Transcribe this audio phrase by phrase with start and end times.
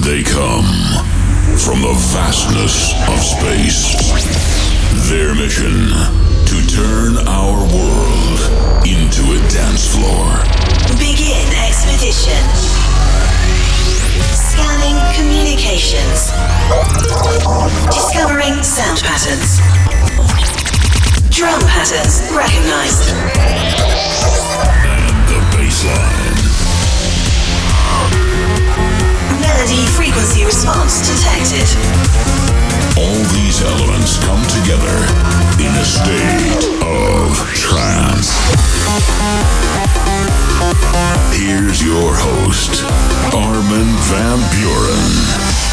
[0.00, 0.64] They come
[1.58, 3.92] from the vastness of space.
[5.10, 5.92] Their mission
[6.48, 8.40] to turn our world
[8.88, 10.40] into a dance floor.
[10.98, 12.42] Begin expedition.
[14.32, 16.32] Scanning communications.
[17.92, 19.60] Discovering sound patterns.
[21.30, 23.12] Drum patterns recognized.
[24.88, 26.51] And the bassline.
[29.62, 31.68] Melody frequency response detected.
[32.98, 34.96] All these elements come together
[35.62, 38.32] in a state of trance.
[41.38, 42.82] Here's your host,
[43.32, 45.71] Armin van Buuren.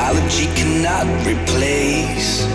[0.00, 2.46] Technology cannot replace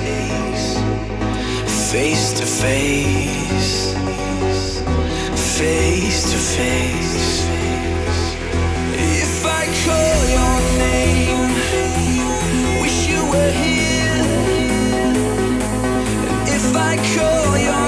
[1.91, 3.93] face to face,
[5.57, 7.45] face to face.
[9.21, 11.49] If I call your name,
[12.81, 14.25] wish you were here.
[16.57, 17.84] If I call your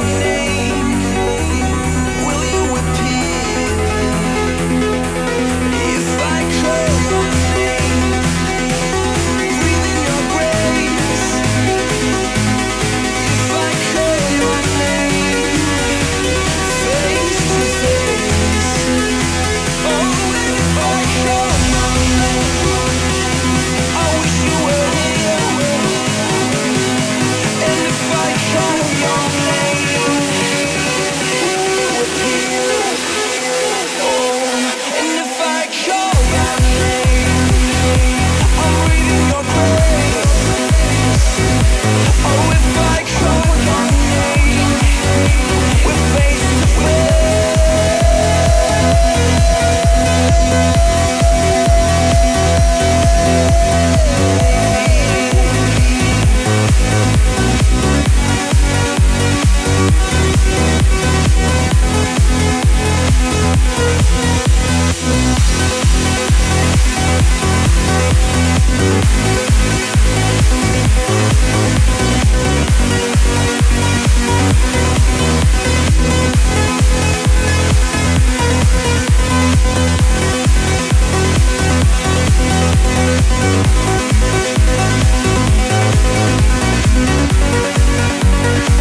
[88.48, 88.77] We'll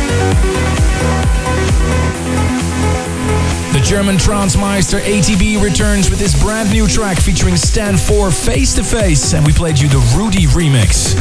[3.86, 9.32] German trance meister ATB returns with this brand new track featuring Stanfour Face to Face,
[9.32, 11.14] and we played you the Rudy remix.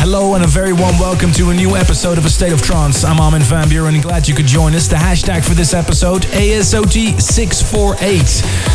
[0.00, 3.04] Hello and a very warm welcome to a new episode of A State of Trance.
[3.04, 4.88] I'm Armin van Buuren and glad you could join us.
[4.88, 8.69] The hashtag for this episode, ASOT648.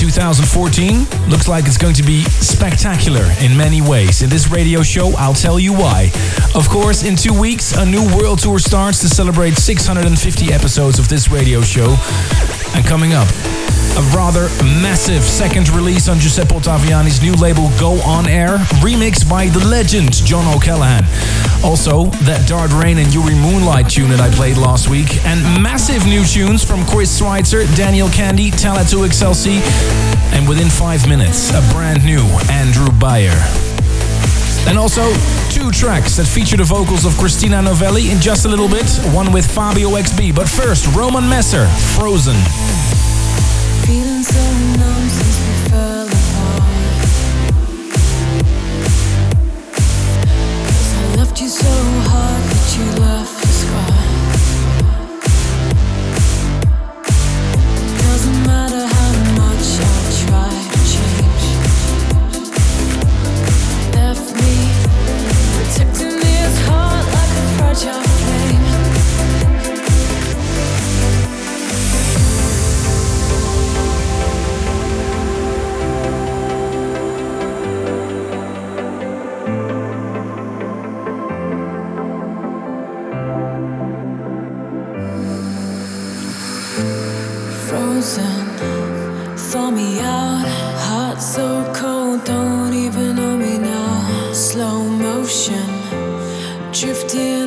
[0.00, 4.22] 2014 looks like it's going to be spectacular in many ways.
[4.22, 6.10] In this radio show, I'll tell you why.
[6.54, 11.08] Of course, in two weeks, a new world tour starts to celebrate 650 episodes of
[11.08, 11.96] this radio show.
[12.74, 13.28] And coming up,
[13.96, 14.48] a rather
[14.80, 20.12] massive second release on Giuseppe Ottaviani's new label Go On Air, remixed by the legend
[20.12, 21.04] John O'Callaghan.
[21.64, 26.06] Also, that Dart Rayne and Yuri Moonlight tune that I played last week, and massive
[26.06, 29.60] new tunes from Chris Schweizer, Daniel Kandi, Talla2XLC,
[30.32, 33.36] and within five minutes, a brand new Andrew Bayer.
[34.68, 35.02] And also
[35.50, 39.32] two tracks that feature the vocals of Christina Novelli in just a little bit, one
[39.32, 40.34] with Fabio XB.
[40.34, 41.66] But first, Roman Messer,
[41.96, 42.36] Frozen.
[43.90, 44.40] Feeling so
[44.78, 45.39] numb
[96.72, 97.39] drifting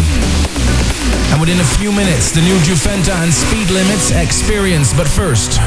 [1.32, 4.92] And within a few minutes, the new Juventa and Speed Limits experience.
[4.92, 5.58] But first,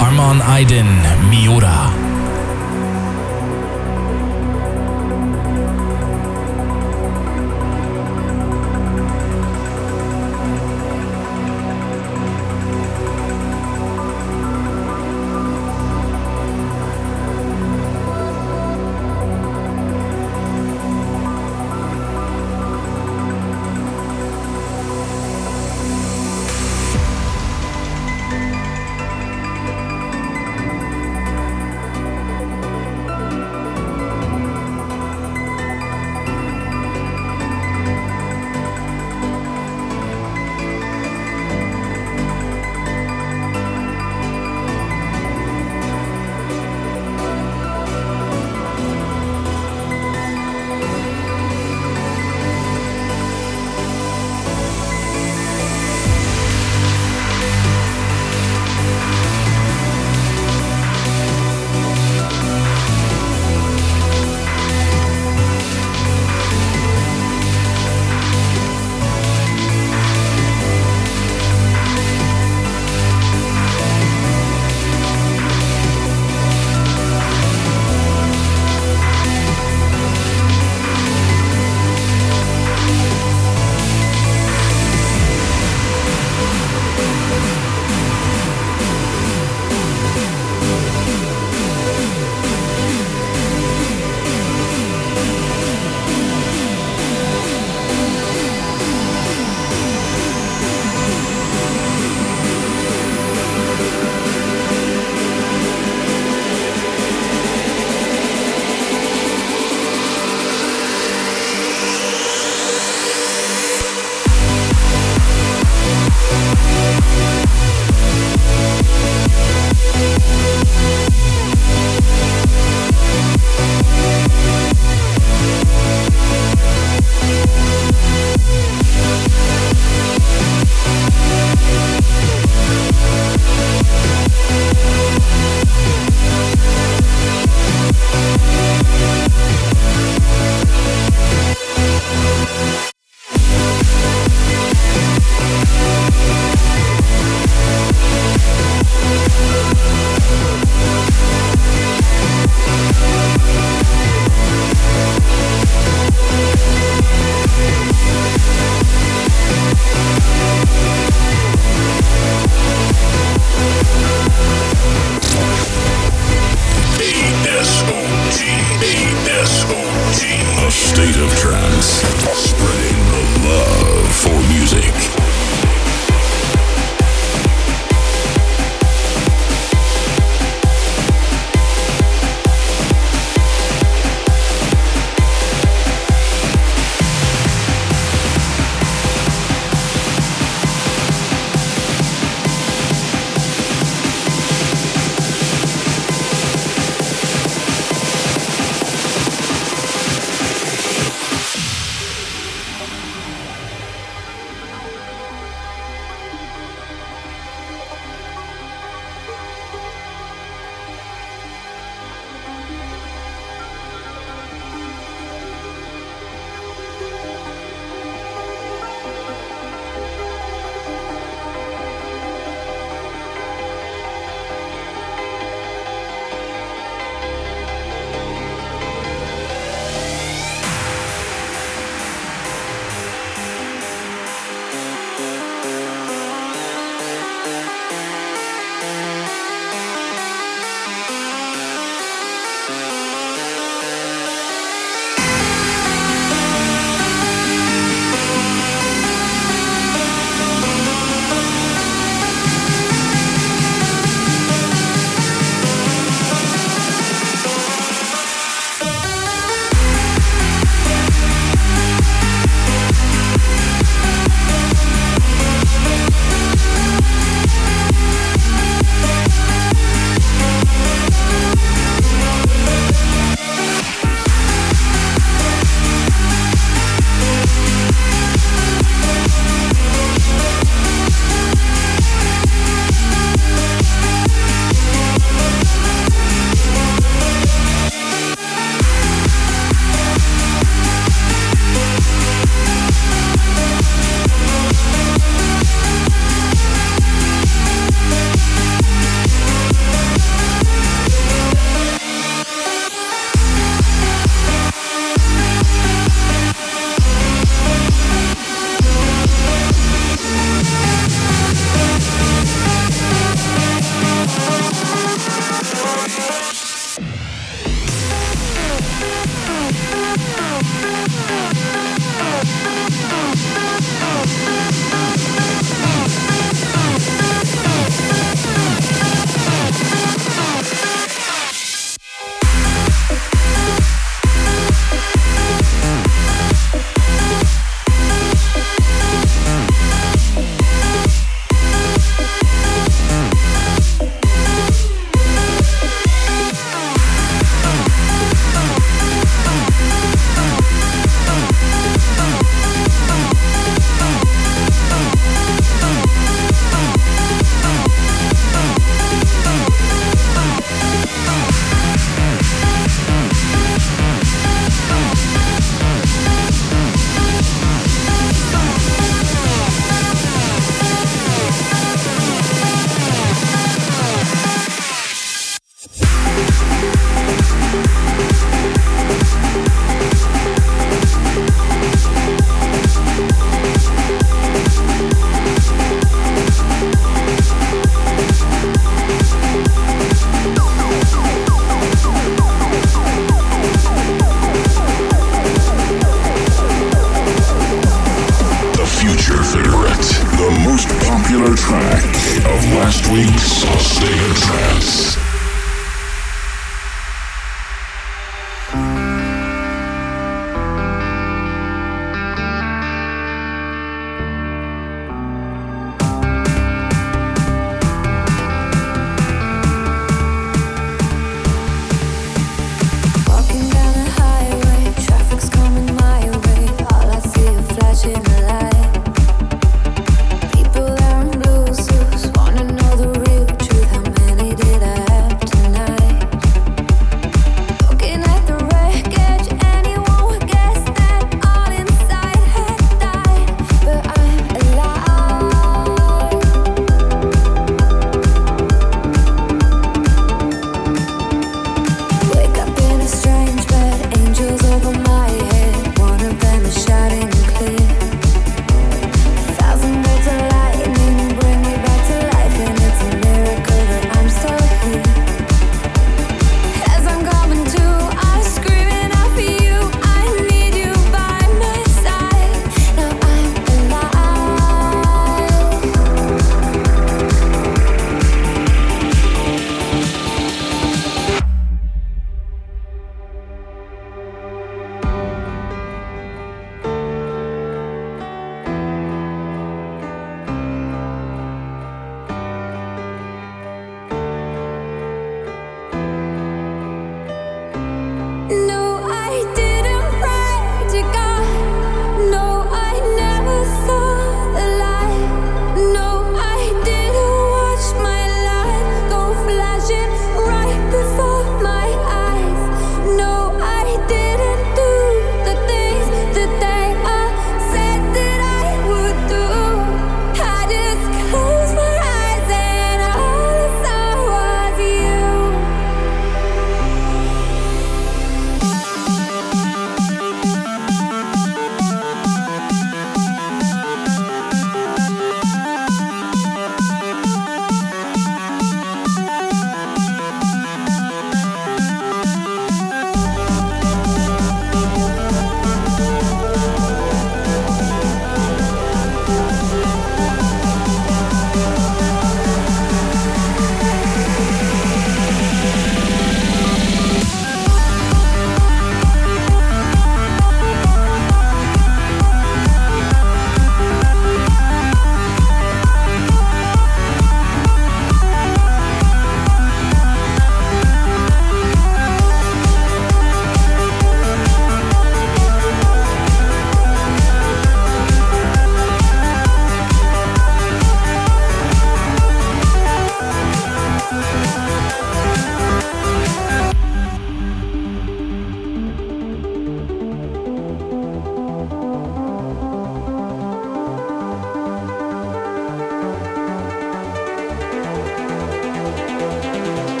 [0.00, 0.86] Arman Aydin,
[1.30, 2.05] Miura.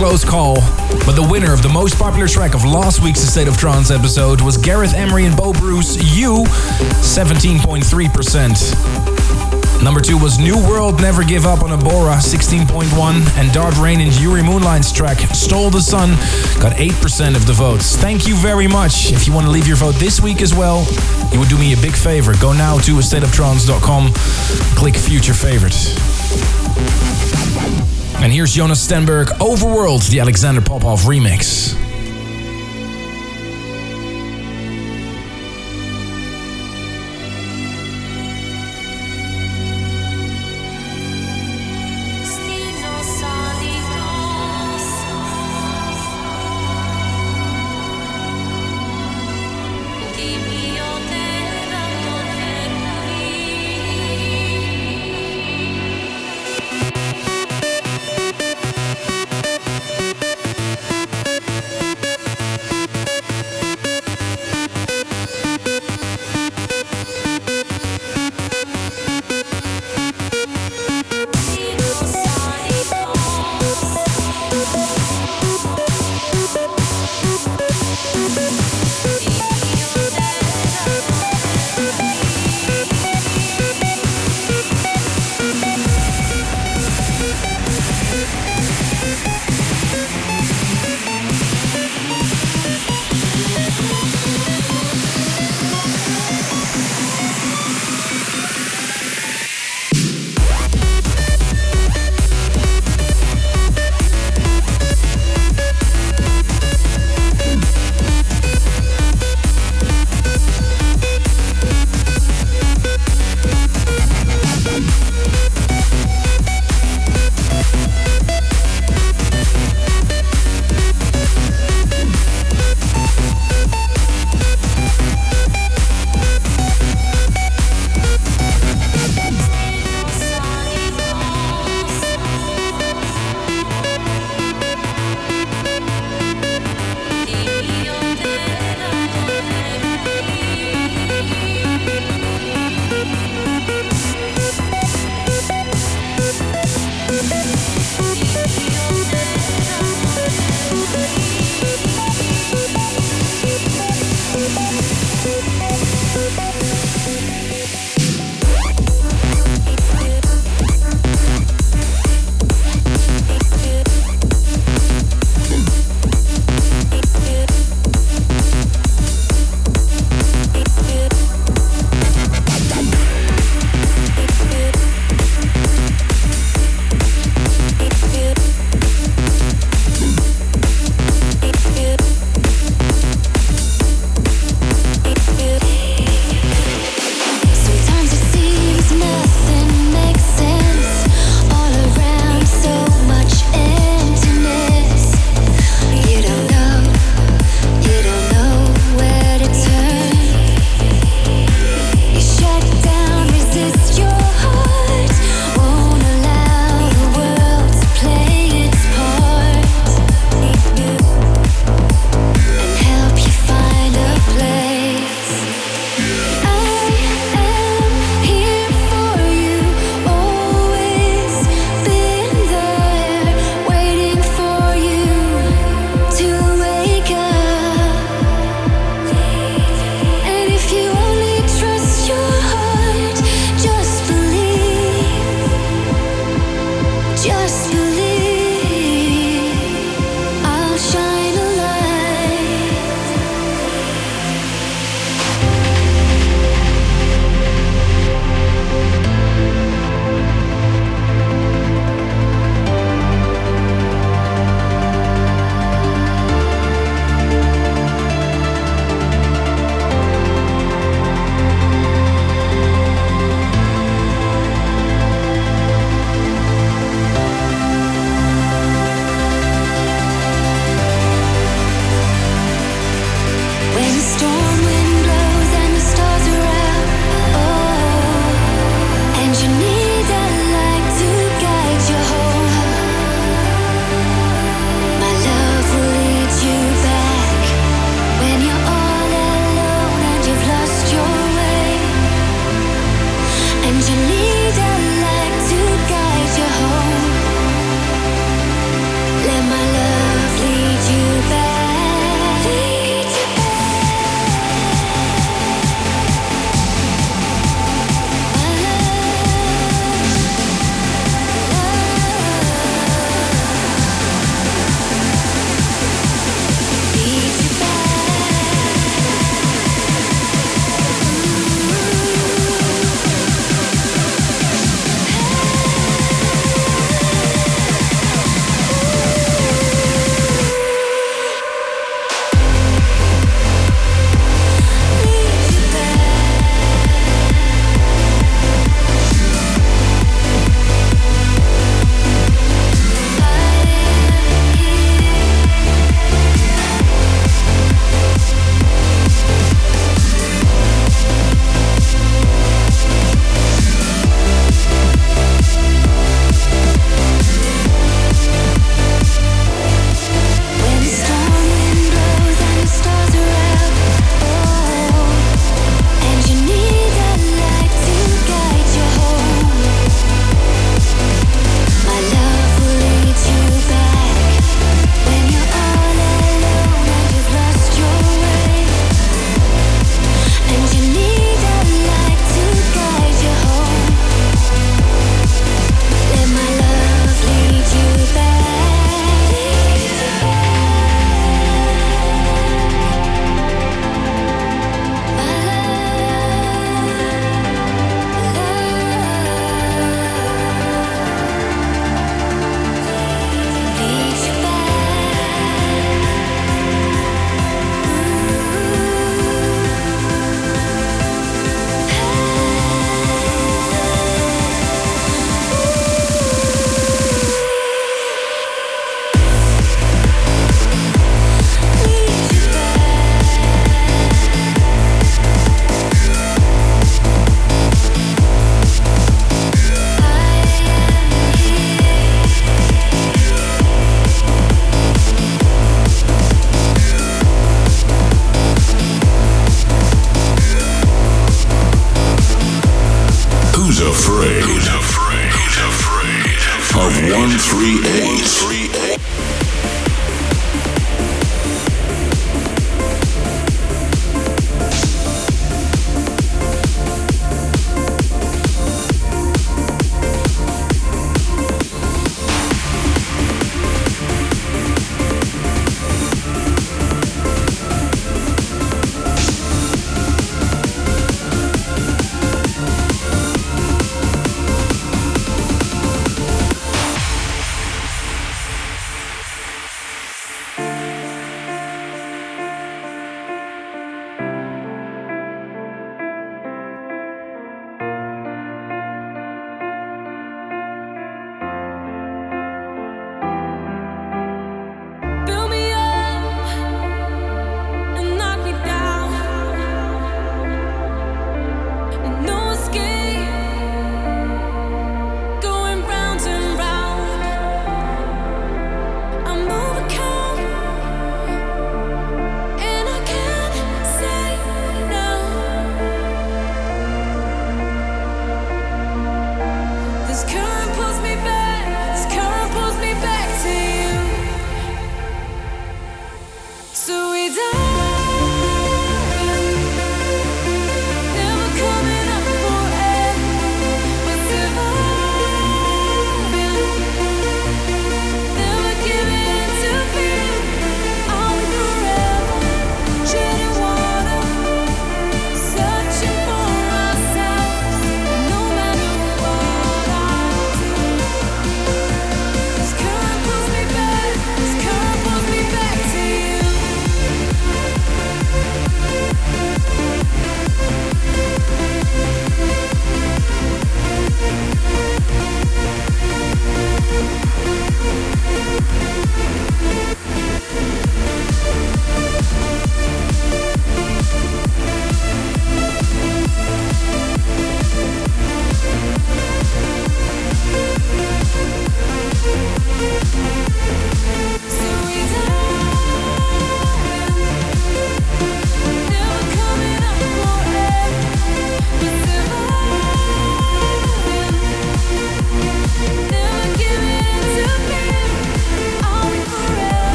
[0.00, 0.54] close call,
[1.04, 4.40] but the winner of the most popular track of last week's State of Trance episode
[4.40, 6.44] was Gareth Emery and Bo Bruce, You,
[7.04, 9.84] 17.3%.
[9.84, 14.18] Number two was New World Never Give Up on Abora, 16.1, and Dart Rayne and
[14.18, 16.12] Yuri Moonline's track Stole the Sun
[16.62, 17.96] got 8% of the votes.
[17.96, 19.12] Thank you very much.
[19.12, 20.86] If you want to leave your vote this week as well,
[21.30, 22.32] you would do me a big favor.
[22.40, 24.14] Go now to astateoftrance.com,
[24.76, 25.94] click future favorites.
[28.22, 31.79] And here's Jonas Stenberg, Overworld, the Alexander Popov remix.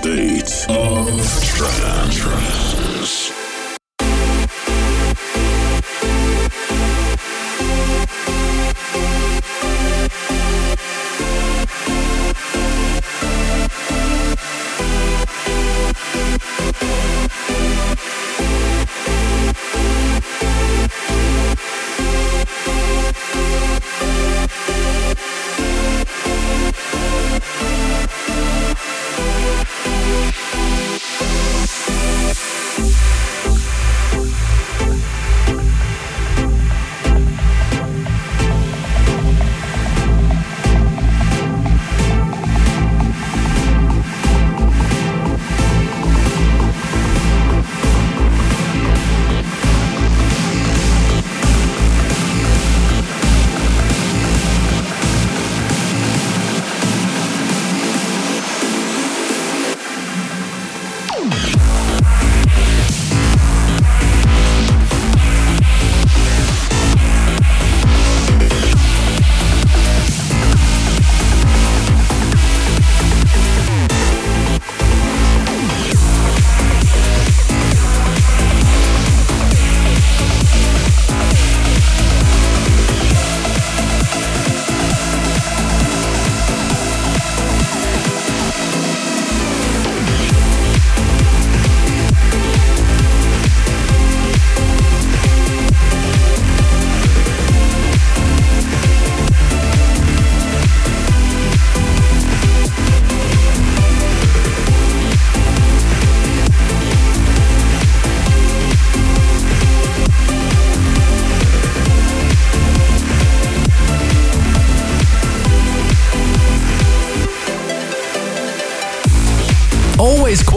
[0.00, 1.06] State of
[2.10, 3.34] trance.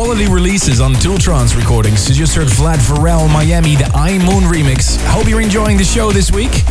[0.08, 2.08] Quality releases on Tooltrons recordings.
[2.08, 4.96] You just heard Vlad Varel Miami, the Aimoon remix.
[5.08, 6.64] Hope you're enjoying the show this week.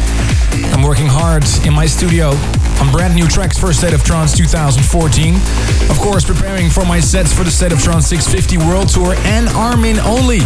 [0.72, 2.30] I'm working hard in my studio
[2.80, 5.34] on brand new tracks for State of Trance 2014.
[5.90, 9.48] Of course, preparing for my sets for the State of Trance 650 World Tour and
[9.50, 10.40] Armin Only.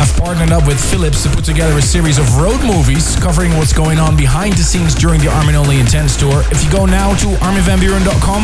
[0.00, 3.72] I've partnered up with Philips to put together a series of road movies covering what's
[3.72, 6.42] going on behind the scenes during the Armin Only Intense Tour.
[6.50, 8.42] If you go now to arminvanbuuren.com,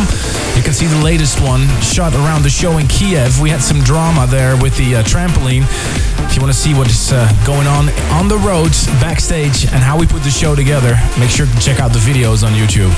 [0.56, 3.40] you can see the latest one shot around the show in Kiev.
[3.40, 5.66] We had some drama there with the uh, trampoline.
[6.28, 8.70] If you want to see what's uh, going on on the road,
[9.00, 12.46] backstage, and how we put the show together, make sure to check out the videos
[12.46, 12.92] on YouTube.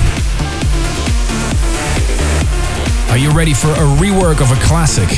[3.09, 5.09] Are you ready for a rework of a classic?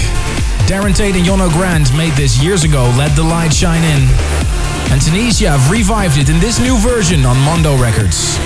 [0.68, 4.02] Darren Tate and Jono Grant made this years ago, Let the Light Shine In.
[4.92, 8.38] And Tenishia have revived it in this new version on Mondo Records.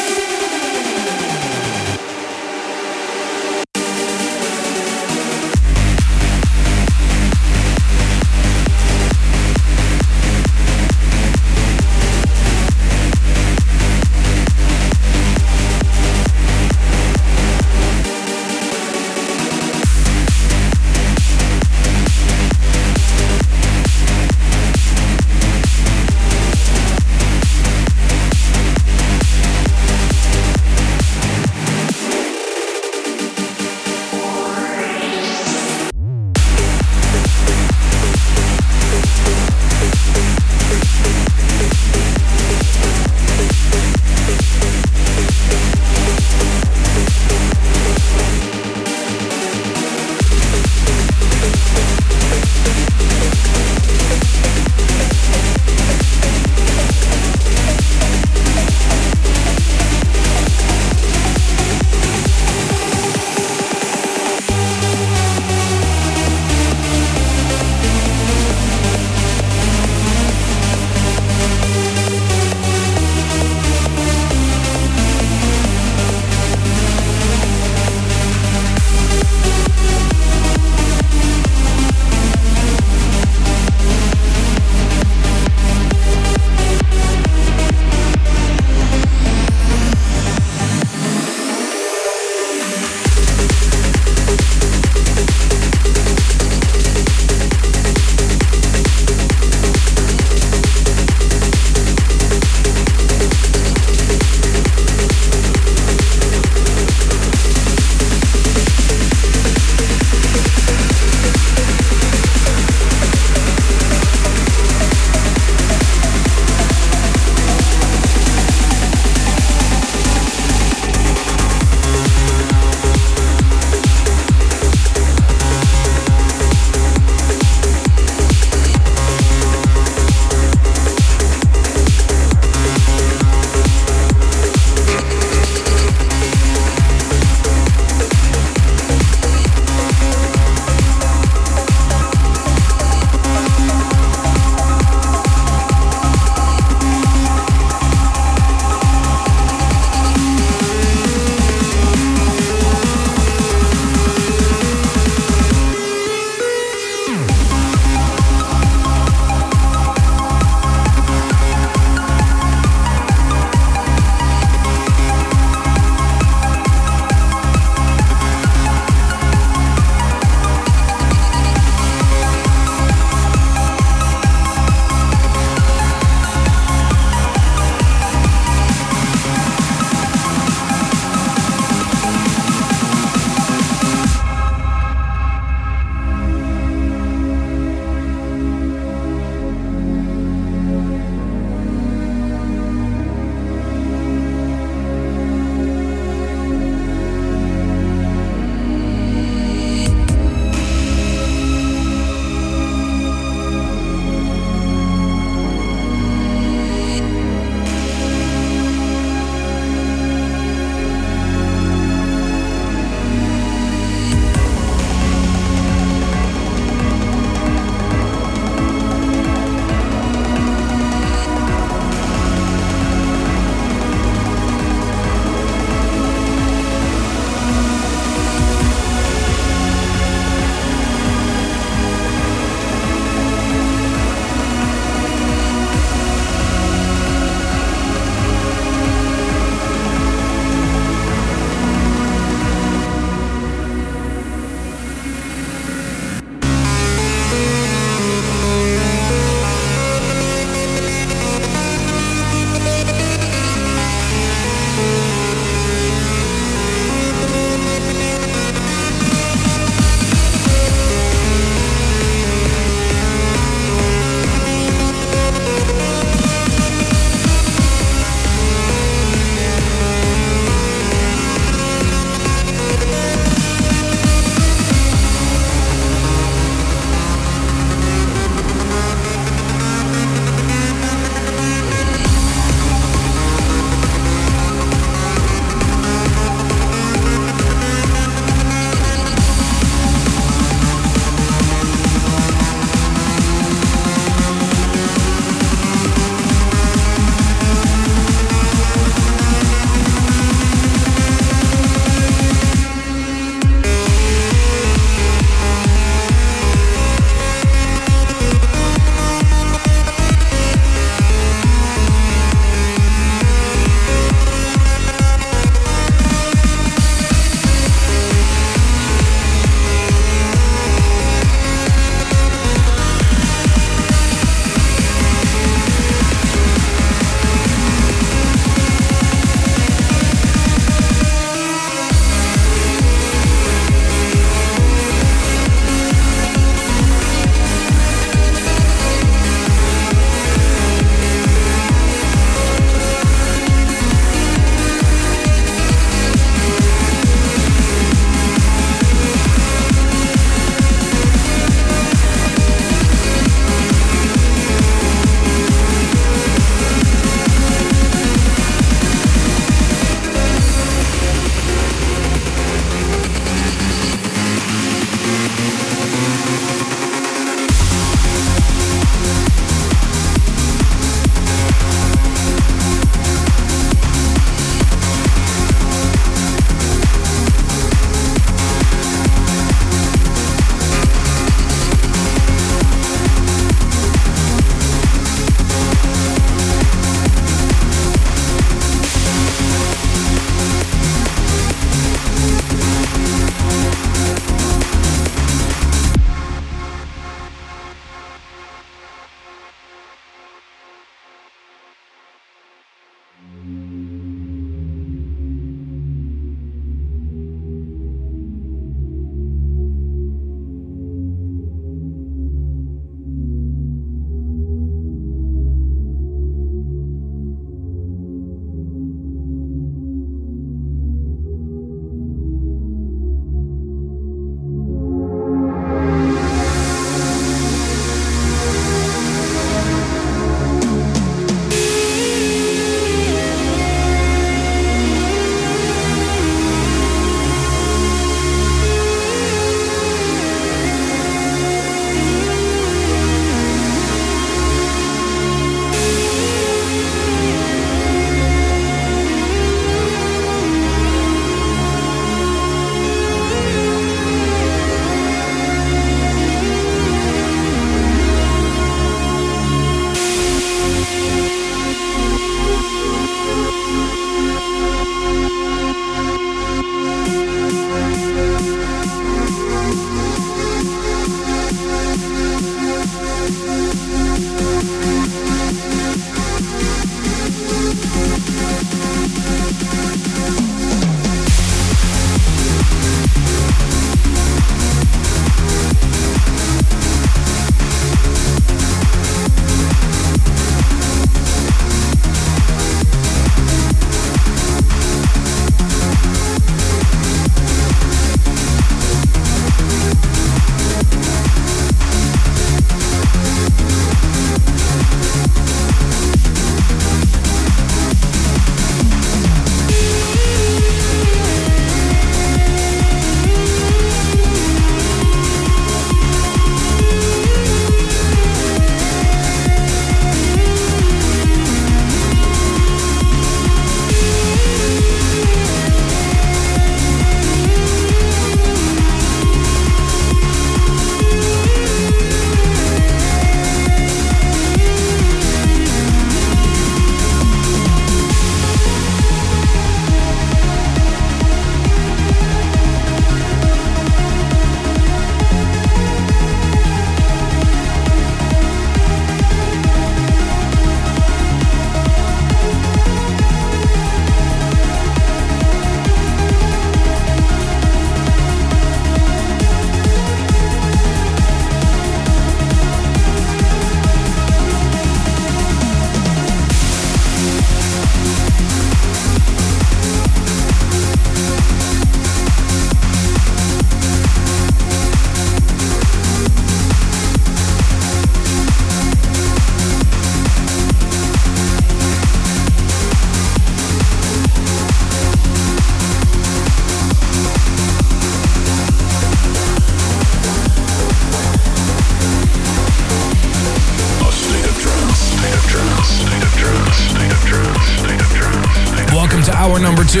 [599.92, 600.00] 2.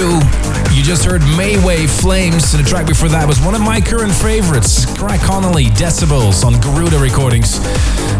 [0.72, 4.10] You just heard Mayway Flames, and the track before that was one of my current
[4.10, 7.60] favorites, Craig Connolly Decibels on Garuda Recordings.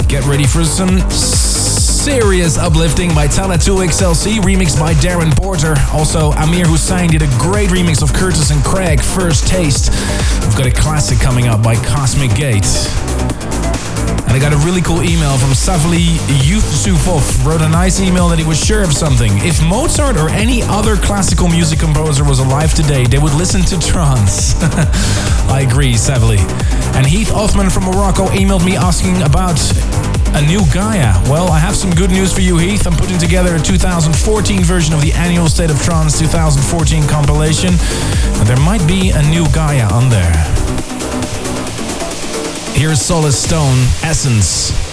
[0.05, 5.75] Get ready for some serious uplifting by Talla 2XLC, remixed by Darren Porter.
[5.93, 9.89] Also, Amir Hussain did a great remix of Curtis and Craig, First Taste.
[10.45, 13.02] We've got a classic coming up by Cosmic Gates.
[14.33, 17.45] And I got a really cool email from Savli Yusufov.
[17.45, 19.31] Wrote a nice email that he was sure of something.
[19.45, 23.79] If Mozart or any other classical music composer was alive today, they would listen to
[23.79, 24.55] trance.
[25.53, 26.39] I agree, Savli.
[26.97, 29.61] And Heath Othman from Morocco emailed me asking about
[30.35, 31.13] a new Gaia.
[31.29, 32.87] Well, I have some good news for you, Heath.
[32.87, 37.75] I'm putting together a 2014 version of the annual State of Trance 2014 compilation.
[38.41, 40.82] And there might be a new Gaia on there.
[42.75, 44.92] Here's Solid Stone Essence.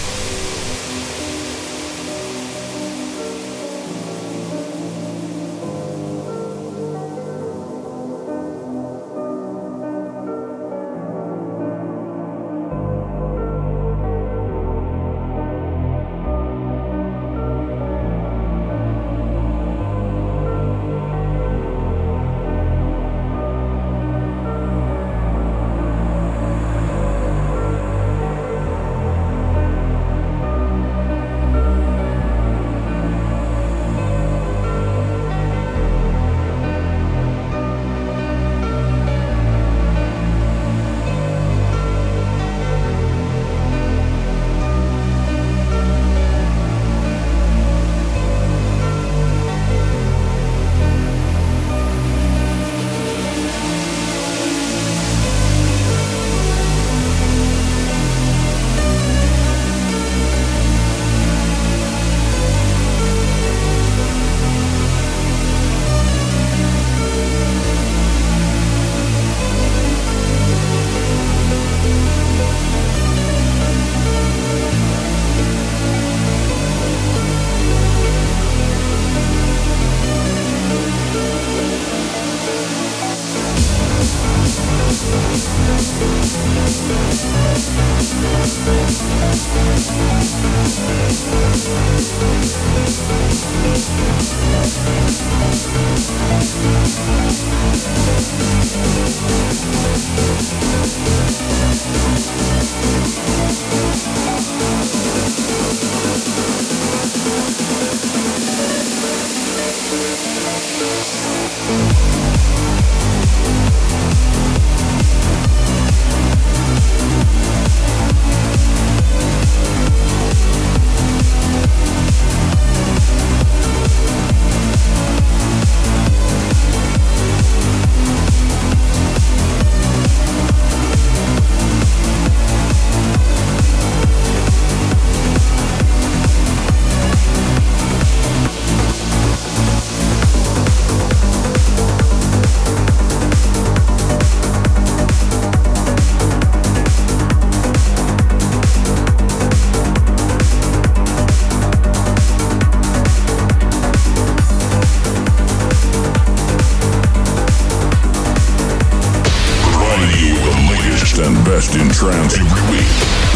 [161.59, 162.87] best in trance every week.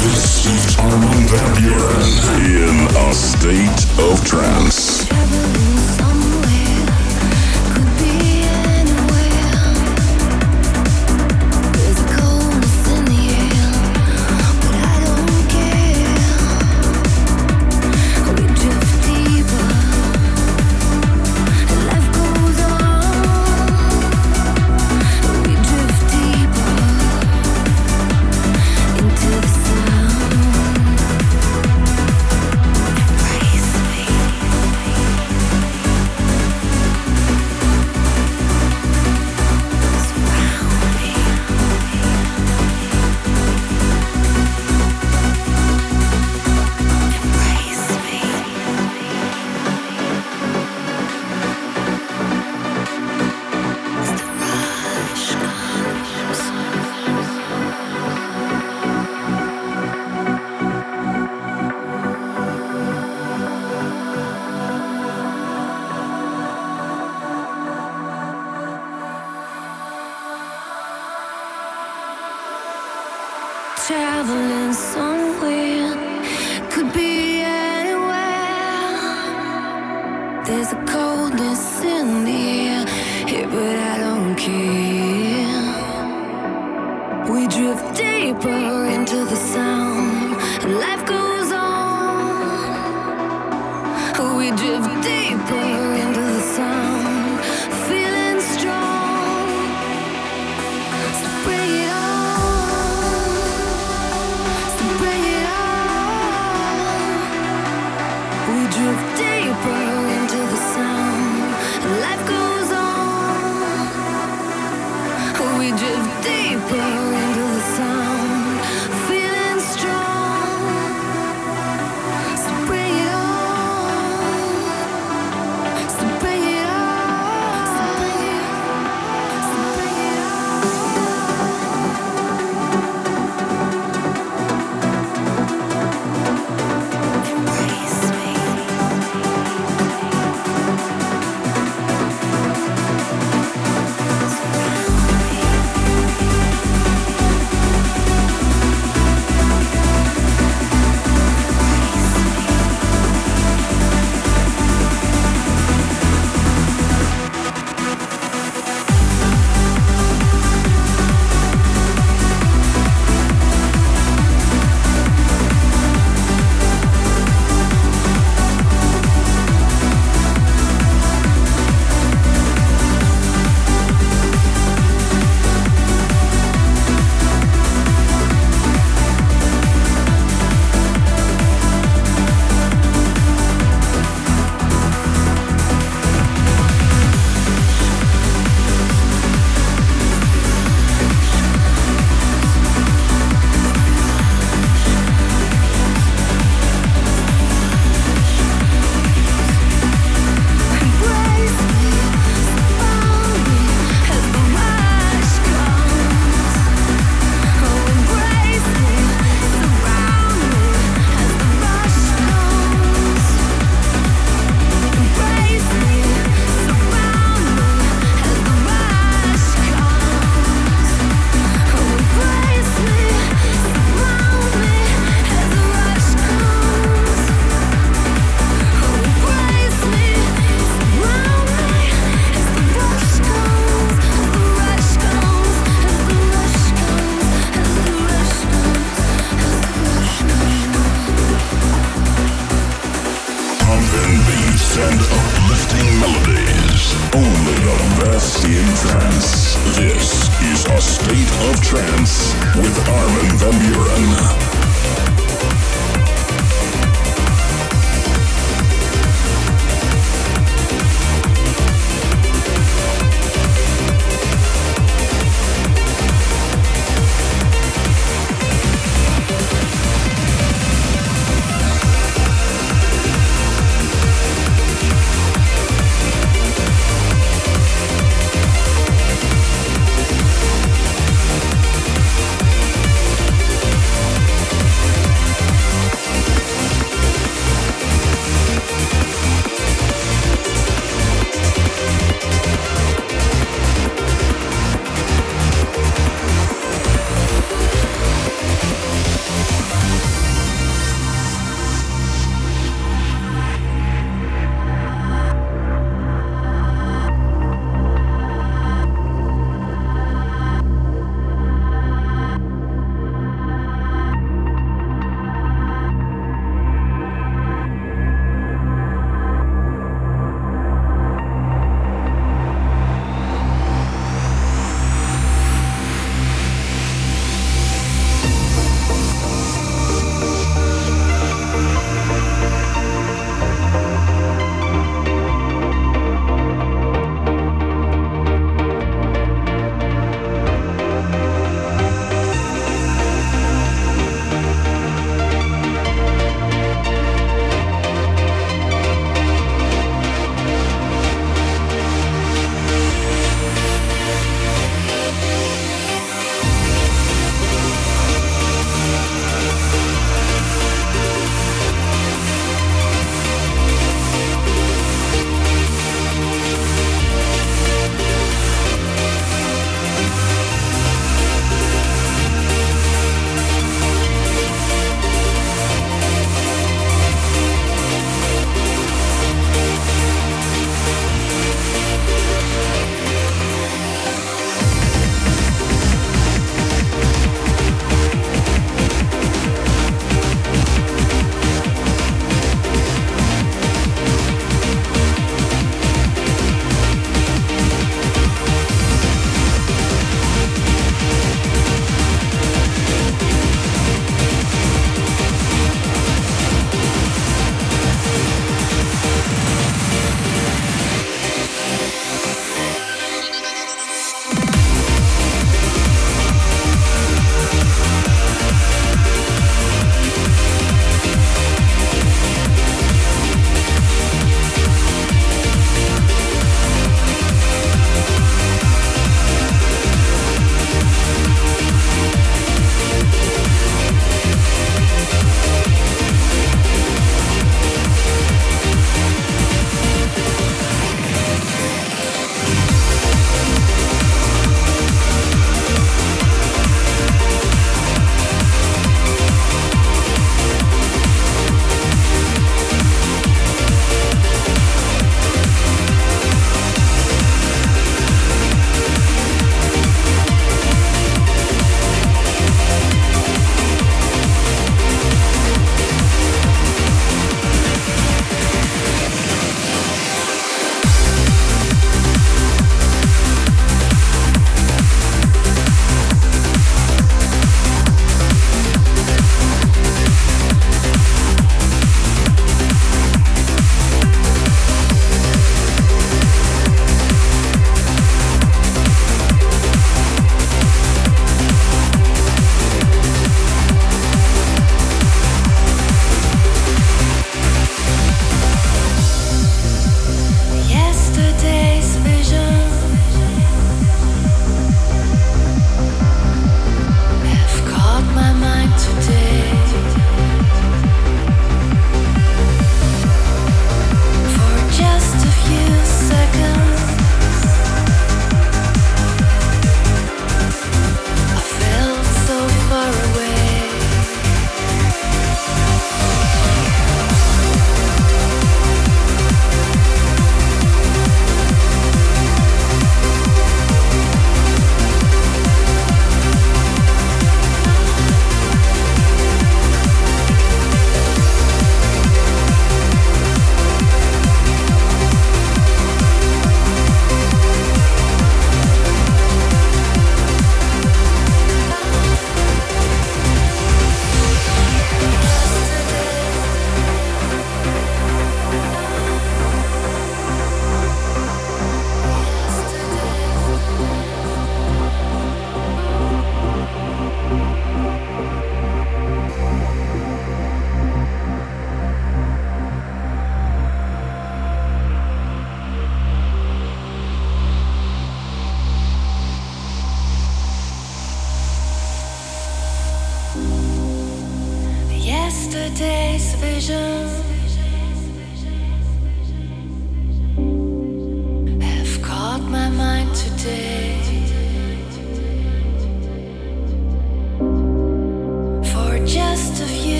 [0.00, 2.08] This is Armin van Buuren
[2.46, 6.05] in a state of trance.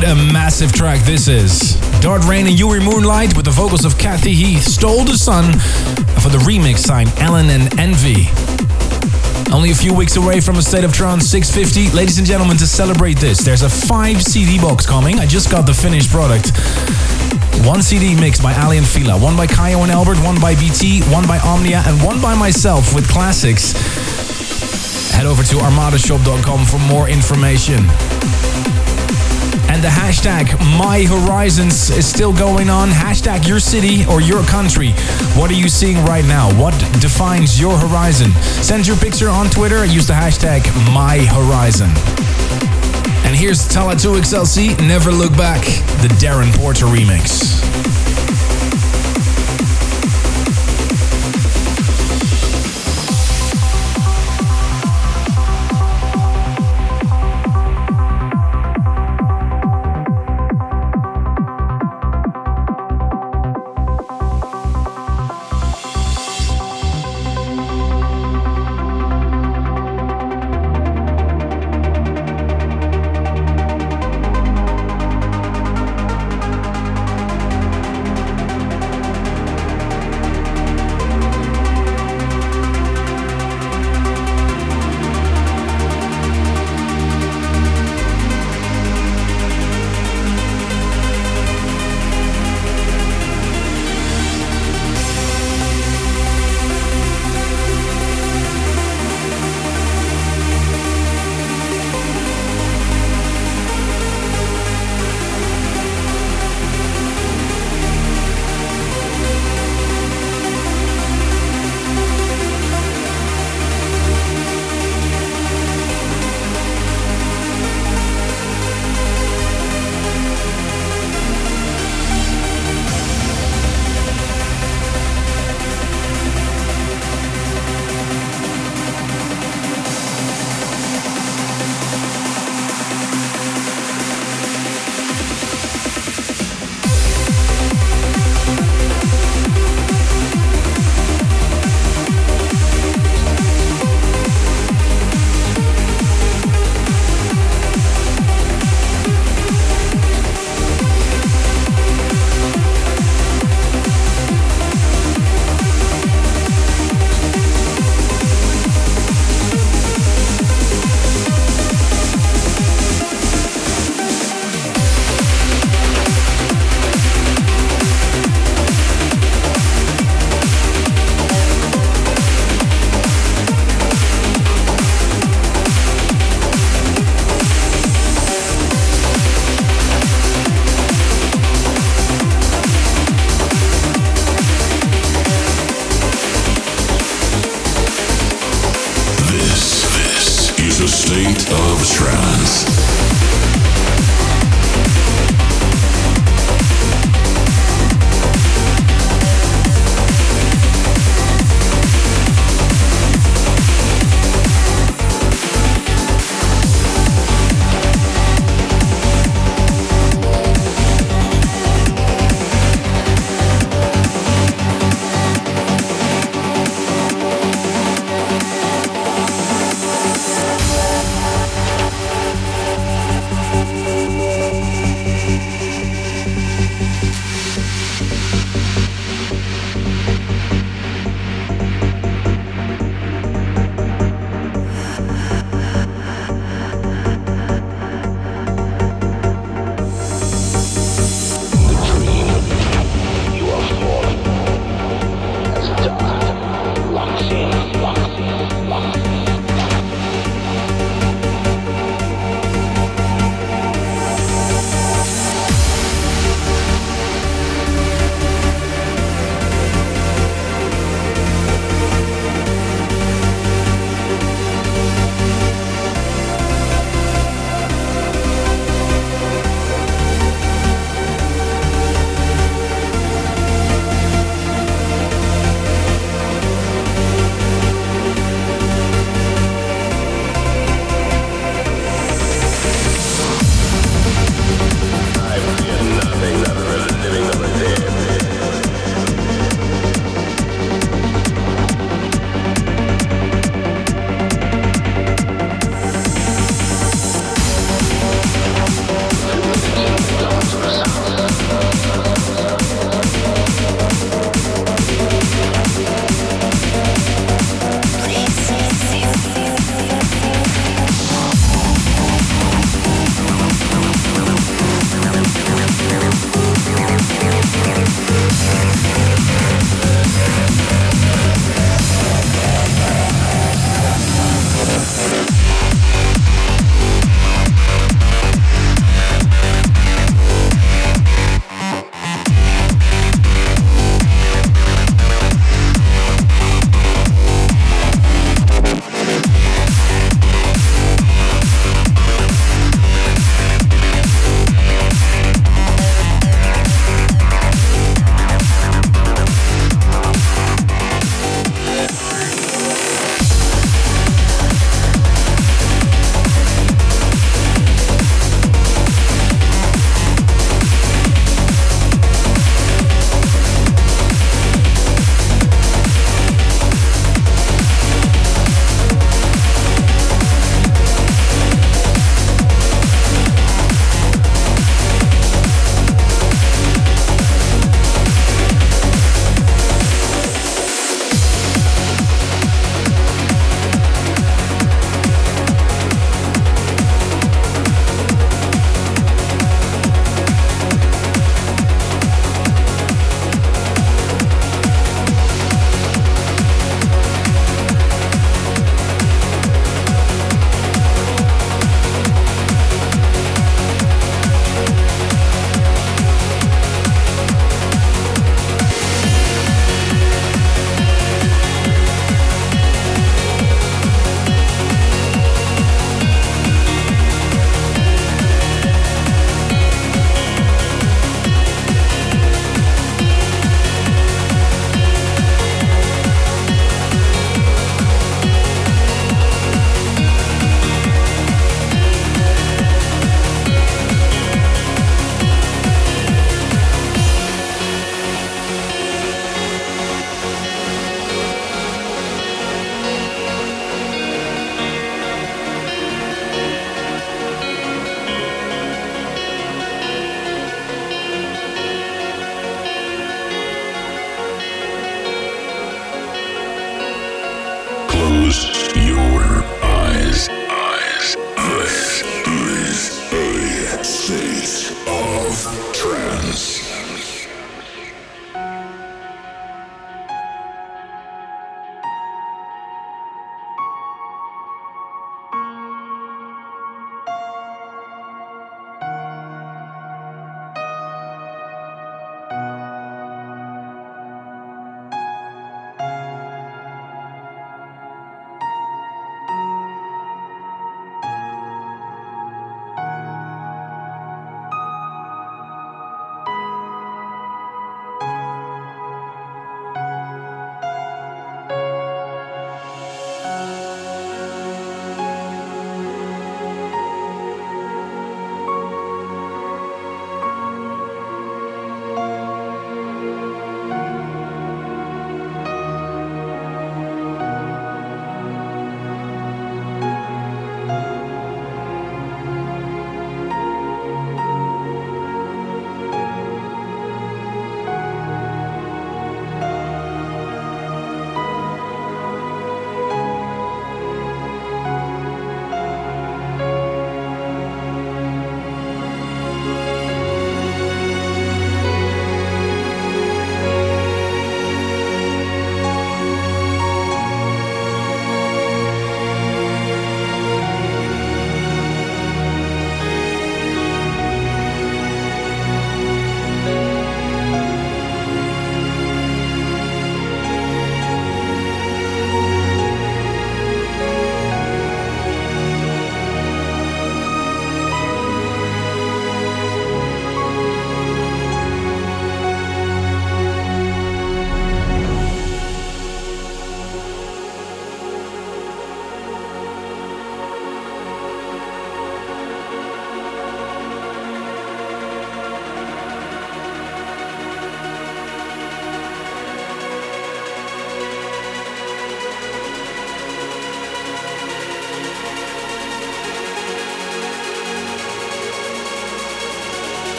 [0.00, 1.74] What a massive track this is.
[2.00, 5.52] Dart Rayne and Yuri Moonlight with the vocals of Kathy Heath stole the sun
[6.22, 8.30] for the remix sign Ellen and Envy.
[9.52, 11.94] Only a few weeks away from a State of Trance 650.
[11.94, 15.18] Ladies and gentlemen, to celebrate this, there's a 5 CD box coming.
[15.18, 16.56] I just got the finished product.
[17.68, 21.02] One CD mixed by Aly and Fila, one by Kyau and Albert, one by BT,
[21.12, 23.72] one by Omnia, and one by myself with classics.
[25.12, 27.84] Head over to armadashop.com for more information.
[29.80, 32.90] And the hashtag My Horizons is still going on.
[32.90, 34.90] Hashtag your city or your country.
[35.38, 36.52] What are you seeing right now?
[36.60, 38.30] What defines your horizon?
[38.60, 41.88] Send your picture on Twitter use the hashtag My Horizon.
[43.24, 45.64] And here's Talla 2XLC Never Look Back,
[46.02, 47.69] the Darren Porter remix.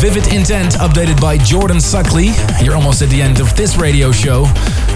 [0.00, 2.32] Vivid Intent, updated by Jordan Suckley.
[2.64, 4.44] You're almost at the end of this radio show.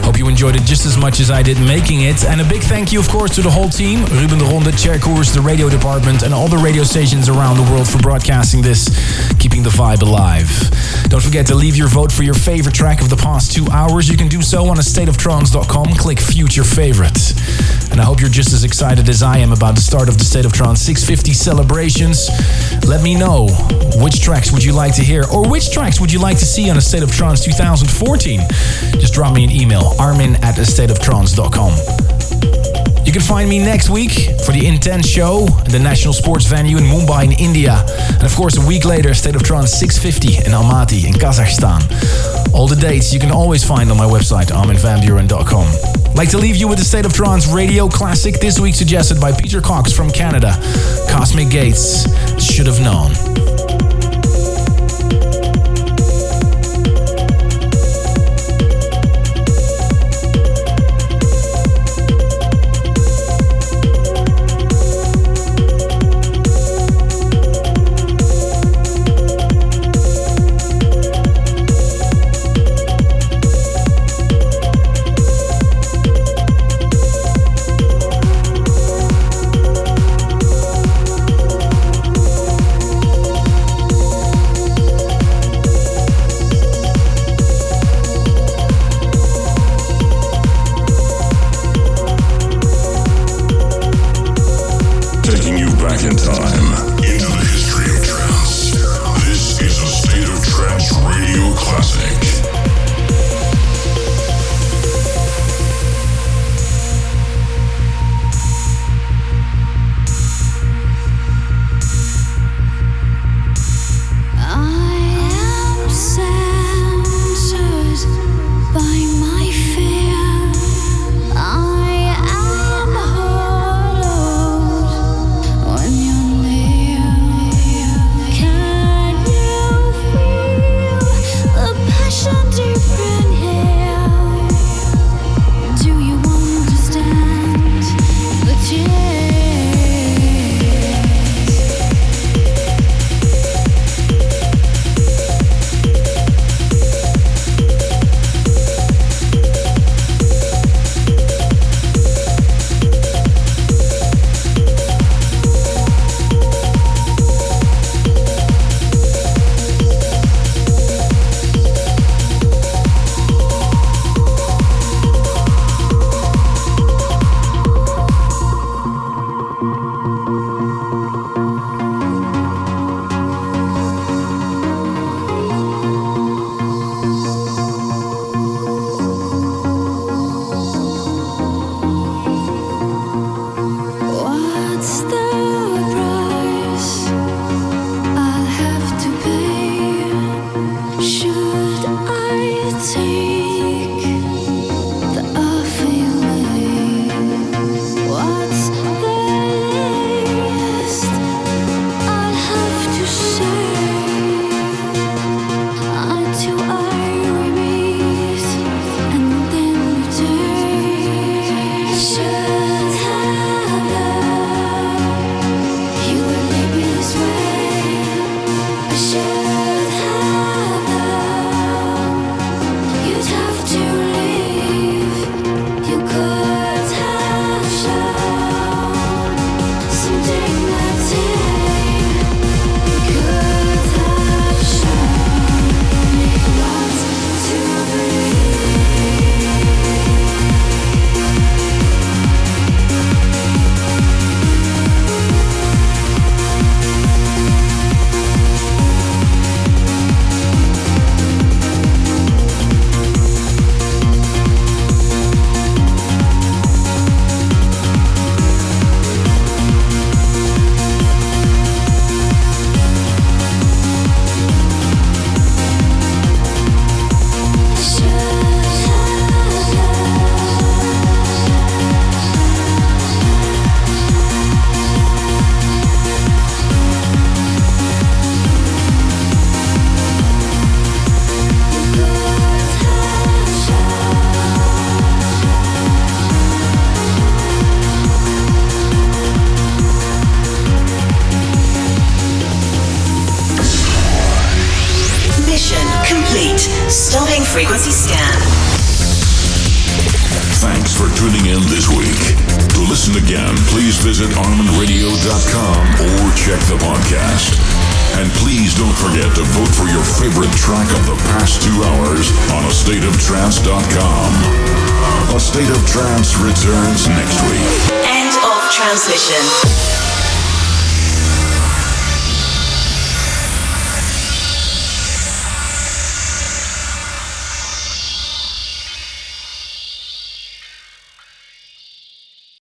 [0.00, 2.24] Hope you enjoyed it just as much as I did making it.
[2.24, 4.98] And a big thank you, of course, to the whole team Ruben de Ronde, Chair
[4.98, 8.88] Course, the radio department, and all the radio stations around the world for broadcasting this,
[9.38, 10.48] keeping the vibe alive.
[11.10, 14.08] Don't forget to leave your vote for your favorite track of the past two hours.
[14.08, 15.96] You can do so on astateoftrance.com.
[15.96, 17.34] Click Future Favorite.
[17.94, 20.24] And I hope you're just as excited as I am about the start of the
[20.24, 22.28] State of Trance 650 celebrations.
[22.88, 23.46] Let me know
[24.02, 26.68] which tracks would you like to hear or which tracks would you like to see
[26.68, 28.40] on a State of Trance 2014.
[28.98, 31.70] Just drop me an email, armin at stateoftrance.com.
[33.06, 34.10] You can find me next week
[34.44, 37.86] for the Intense Show at the National Sports Venue in Mumbai in India.
[38.08, 42.52] And of course, a week later, State of Trance 650 in Almaty in Kazakhstan.
[42.52, 46.03] All the dates you can always find on my website, arminvanbuuren.com.
[46.14, 49.32] Like to leave you with the State of Trance radio classic this week suggested by
[49.32, 50.52] Peter Cox from Canada.
[51.10, 52.06] Cosmic Gates
[52.40, 53.23] should have known.